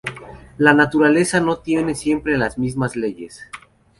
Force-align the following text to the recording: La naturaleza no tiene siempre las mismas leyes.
La 0.57 0.73
naturaleza 0.73 1.39
no 1.39 1.59
tiene 1.59 1.93
siempre 1.93 2.35
las 2.39 2.57
mismas 2.57 2.95
leyes. 2.95 3.43